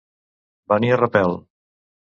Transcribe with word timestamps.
Venir 0.75 0.91
a 0.97 0.99
repel. 1.05 1.39